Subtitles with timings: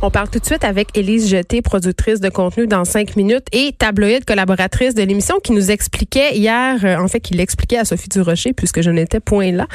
[0.00, 3.72] On parle tout de suite avec Élise Jeté, productrice de contenu dans cinq minutes et
[3.72, 8.08] tabloïde collaboratrice de l'émission qui nous expliquait hier, euh, en fait, qui l'expliquait à Sophie
[8.08, 9.66] Durocher puisque je n'étais point là,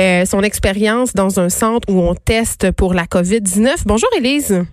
[0.00, 3.82] euh, son expérience dans un centre où on teste pour la COVID-19.
[3.86, 4.64] Bonjour Élise.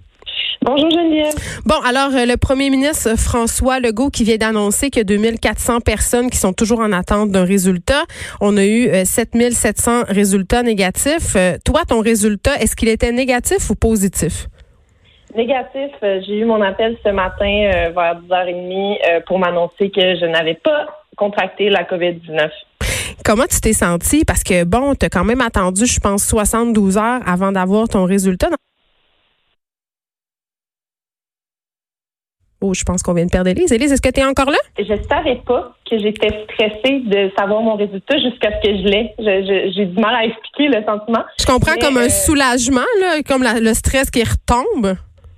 [0.63, 1.35] Bonjour Geneviève.
[1.65, 6.37] Bon, alors euh, le premier ministre François Legault qui vient d'annoncer que 2400 personnes qui
[6.37, 8.06] sont toujours en attente d'un résultat.
[8.42, 11.37] On a eu 7700 résultats négatifs.
[11.63, 14.47] toi, ton résultat, est-ce qu'il était négatif ou positif?
[15.36, 20.16] Négatif, euh, j'ai eu mon appel ce matin euh, vers 10h30 euh, pour m'annoncer que
[20.16, 20.88] je n'avais pas
[21.18, 22.50] contracté la COVID-19.
[23.26, 24.23] Comment tu t'es senti?
[24.23, 28.06] Parce que, bon, tu as quand même attendu, je pense, 72 heures avant d'avoir ton
[28.06, 28.48] résultat.
[32.62, 33.73] Oh, je pense qu'on vient de perdre Elise.
[33.73, 34.58] Elise, est-ce que tu es encore là?
[34.80, 39.72] Je savais pas que j'étais stressée de savoir mon résultat jusqu'à ce que je l'ai.
[39.76, 41.23] J'ai du mal à expliquer le sentiment.
[41.38, 44.95] Je comprends comme un soulagement, là, comme le stress qui retombe.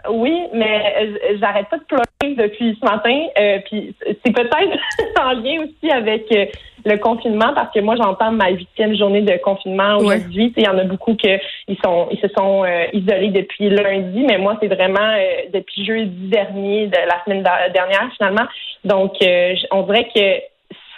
[0.10, 3.20] Oui, mais euh, j'arrête pas de pleurer depuis ce matin.
[3.40, 4.80] Euh, puis c'est peut-être
[5.22, 6.46] en lien aussi avec euh,
[6.86, 10.54] le confinement parce que moi j'entends ma huitième journée de confinement aujourd'hui.
[10.56, 14.58] Il y en a beaucoup ils sont ils se sont isolés depuis lundi, mais moi
[14.62, 15.18] c'est vraiment
[15.54, 18.48] depuis jeudi dernier de la semaine dernière finalement.
[18.86, 19.16] Donc
[19.72, 20.42] on dirait que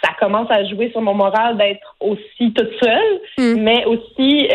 [0.02, 3.60] ça commence à jouer sur mon moral d'être aussi toute seule, hmm.
[3.60, 4.48] mais aussi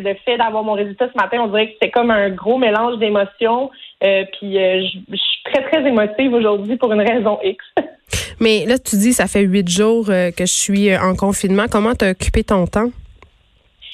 [0.00, 2.98] le fait d'avoir mon résultat ce matin, on dirait que c'est comme un gros mélange
[2.98, 3.70] d'émotions.
[4.02, 7.64] Euh, puis euh, je, suis très, très émotive aujourd'hui pour une raison X.
[8.40, 11.64] Mais là, tu dis, ça fait huit jours euh, que je suis en confinement.
[11.70, 12.90] Comment t'as occupé ton temps?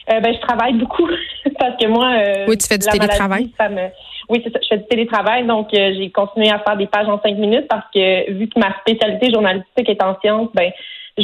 [0.09, 1.09] ben, je travaille beaucoup
[1.59, 2.13] parce que moi.
[2.47, 3.51] oui, tu fais du télétravail.
[4.29, 4.59] Oui, c'est ça.
[4.63, 7.87] Je fais du télétravail, donc j'ai continué à faire des pages en cinq minutes parce
[7.93, 10.71] que vu que ma spécialité journalistique est en sciences, ben
[11.19, 11.23] je,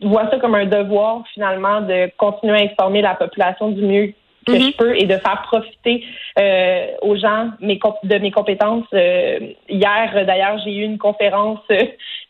[0.00, 4.14] je vois ça comme un devoir finalement de continuer à informer la population du mieux
[4.48, 4.72] que je mhm.
[4.72, 6.04] peux et de faire profiter
[6.38, 8.86] euh, aux gens mes, de mes compétences.
[8.94, 11.82] Euh, hier, d'ailleurs, j'ai eu une conférence, euh,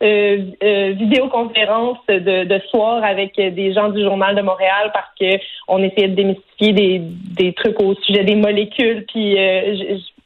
[0.03, 5.39] euh, vidéoconférence de, de soir avec des gens du Journal de Montréal parce que
[5.69, 9.05] on essayait de démystifier des, des trucs au sujet des molécules.
[9.07, 9.37] Puis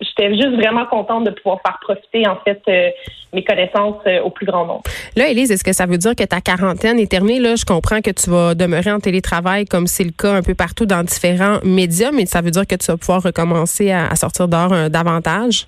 [0.03, 2.63] j'étais juste vraiment contente de pouvoir faire profiter en fait
[3.33, 4.83] mes connaissances au plus grand nombre.
[5.17, 7.41] Là, Élise, est-ce que ça veut dire que ta quarantaine est terminée?
[7.41, 10.55] Là, je comprends que tu vas demeurer en télétravail comme c'est le cas un peu
[10.55, 14.49] partout dans différents médias, mais ça veut dire que tu vas pouvoir recommencer à, sortir
[14.49, 15.67] dehors euh, davantage?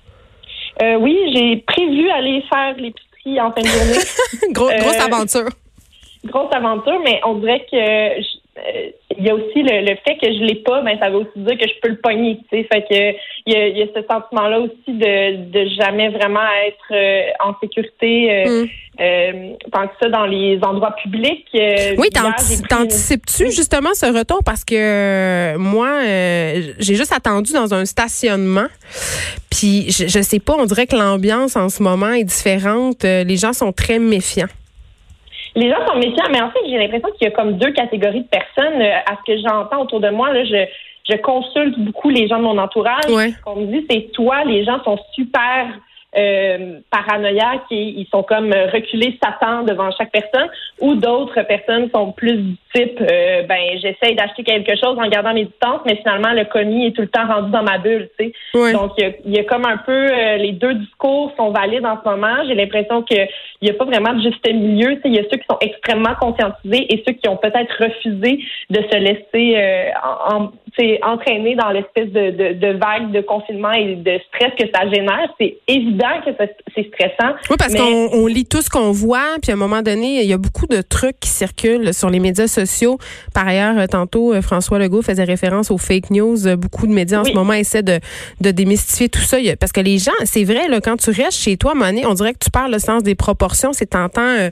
[0.81, 4.51] Euh, oui, j'ai prévu aller faire l'épicerie en fin de journée.
[4.51, 5.49] grosse euh, aventure.
[6.25, 8.21] Grosse aventure, mais on dirait que
[9.17, 11.57] il y a aussi le, fait que je l'ai pas, ben ça veut aussi dire
[11.57, 12.67] que je peux le pogner, tu sais.
[12.71, 17.53] Fait que il y a, ce sentiment-là aussi de, de jamais vraiment être euh, en
[17.61, 18.67] sécurité euh, mm.
[18.99, 21.47] euh, tant que ça dans les endroits publics.
[21.53, 24.39] oui, t'anticipes-tu justement ce retour?
[24.43, 26.01] Parce que moi,
[26.79, 28.67] j'ai juste attendu dans un stationnement,
[29.49, 33.03] puis je, je sais pas, on dirait que l'ambiance en ce moment est différente.
[33.03, 34.47] les gens sont très méfiants.
[35.55, 38.23] Les gens sont méfiants, mais en fait, j'ai l'impression qu'il y a comme deux catégories
[38.23, 38.81] de personnes.
[38.81, 40.65] Euh, à ce que j'entends autour de moi, là, je,
[41.09, 43.09] je consulte beaucoup les gens de mon entourage.
[43.09, 43.31] Ouais.
[43.31, 45.67] Ce qu'on me dit, c'est toi, les gens sont super
[46.17, 50.49] euh, paranoïaques et ils sont comme reculés Satan devant chaque personne,
[50.79, 55.33] ou d'autres personnes sont plus du type euh, ben j'essaye d'acheter quelque chose en gardant
[55.33, 58.33] mes distances, mais finalement le commis est tout le temps rendu dans ma bulle, tu
[58.53, 58.73] sais.
[58.73, 62.09] Donc il y, a comme un peu euh, les deux discours sont valides en ce
[62.09, 62.43] moment.
[62.47, 63.15] J'ai l'impression que
[63.61, 64.99] il n'y a pas vraiment de juste milieu.
[65.05, 68.39] Il y a ceux qui sont extrêmement conscientisés et ceux qui ont peut-être refusé
[68.69, 69.89] de se laisser euh,
[70.29, 70.51] en,
[71.03, 75.29] entraîner dans l'espèce de, de, de, vague de confinement et de stress que ça génère.
[75.39, 76.31] C'est évident que
[76.75, 77.35] c'est stressant.
[77.49, 80.33] Oui, parce qu'on lit tout ce qu'on voit, puis à un moment donné, il y
[80.33, 82.97] a beaucoup de trucs qui circulent sur les médias sociaux.
[83.33, 86.55] Par ailleurs, euh, tantôt, euh, François Legault faisait référence aux fake news.
[86.57, 87.99] Beaucoup de médias en ce moment essaient de,
[88.41, 89.37] de démystifier tout ça.
[89.59, 92.33] Parce que les gens, c'est vrai, là, quand tu restes chez toi, Monet, on dirait
[92.33, 93.73] que tu parles le sens des proportions.
[93.73, 94.49] C'est tentant euh,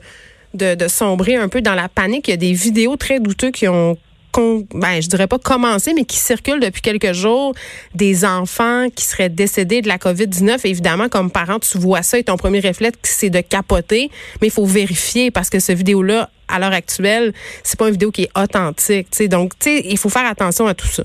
[0.53, 2.27] de, de sombrer un peu dans la panique.
[2.27, 3.97] Il y a des vidéos très douteuses qui ont
[4.39, 7.53] ben, je dirais pas commencé, mais qui circulent depuis quelques jours,
[7.93, 10.65] des enfants qui seraient décédés de la COVID-19.
[10.65, 14.09] Évidemment, comme parent, tu vois ça et ton premier réflexe, c'est de capoter,
[14.41, 17.33] mais il faut vérifier parce que cette vidéo-là, à l'heure actuelle,
[17.63, 19.09] c'est pas une vidéo qui est authentique.
[19.09, 19.27] T'sais.
[19.27, 21.03] Donc, il faut faire attention à tout ça.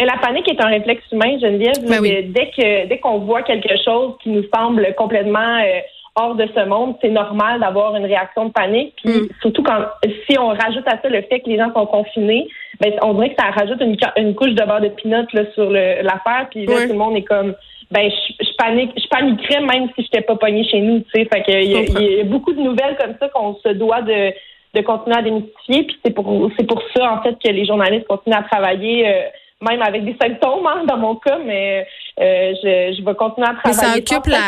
[0.00, 1.84] Et la panique est un réflexe humain, Geneviève.
[1.88, 5.80] Ben dès que dès qu'on voit quelque chose qui nous semble complètement euh,
[6.18, 8.94] hors de ce monde, c'est normal d'avoir une réaction de panique.
[8.96, 9.28] Puis mm.
[9.40, 9.86] surtout quand
[10.28, 12.48] si on rajoute à ça le fait que les gens sont confinés,
[12.80, 15.70] ben on dirait que ça rajoute une, une couche de beurre de pinot là, sur
[15.70, 16.48] l'affaire.
[16.50, 17.54] Puis là, tout le monde est comme
[17.90, 21.00] ben je, je panique, je paniquerais même si je n'étais pas pogné chez nous.
[21.00, 24.02] Tu sais, fait que il y, a beaucoup de nouvelles comme ça qu'on se doit
[24.02, 24.32] de
[24.74, 25.84] de continuer à démystifier.
[25.84, 29.08] Puis c'est pour c'est pour ça en fait que les journalistes continuent à travailler.
[29.08, 29.22] Euh,
[29.60, 31.86] même avec des symptômes hein, dans mon cas, mais
[32.20, 34.00] euh, je, je vais continuer à travailler.
[34.00, 34.38] Mais ça occupe la,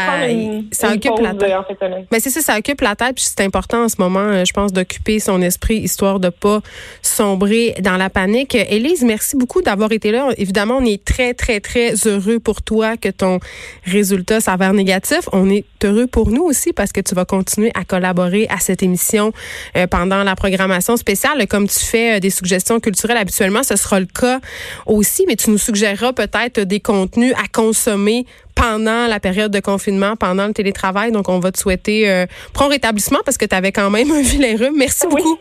[0.73, 2.07] ça occupe la tête.
[2.13, 3.15] mais c'est ça, ça occupe la tête.
[3.17, 6.61] Puis c'est important en ce moment, euh, je pense, d'occuper son esprit histoire de pas
[7.03, 8.55] sombrer dans la panique.
[8.55, 10.29] Élise, merci beaucoup d'avoir été là.
[10.37, 13.41] Évidemment, on est très très très heureux pour toi que ton
[13.85, 15.29] résultat s'avère négatif.
[15.33, 18.83] On est heureux pour nous aussi parce que tu vas continuer à collaborer à cette
[18.83, 19.33] émission
[19.77, 23.63] euh, pendant la programmation spéciale, comme tu fais des suggestions culturelles habituellement.
[23.63, 24.41] Ce sera le cas
[24.87, 28.25] au aussi, mais tu nous suggéreras peut-être des contenus à consommer
[28.55, 31.13] pendant la période de confinement, pendant le télétravail.
[31.13, 34.23] Donc, on va te souhaiter euh, prompt rétablissement parce que tu avais quand même un
[34.23, 34.77] vilain rhume.
[34.77, 35.39] Merci beaucoup.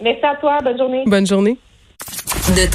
[0.00, 0.58] Merci à toi.
[0.62, 1.02] Bonne journée.
[1.06, 1.56] Bonne journée.